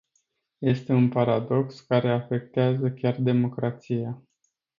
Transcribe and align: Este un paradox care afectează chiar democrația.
Este 0.61 0.93
un 0.93 1.09
paradox 1.11 1.79
care 1.79 2.11
afectează 2.11 2.89
chiar 2.91 3.15
democrația. 3.21 4.21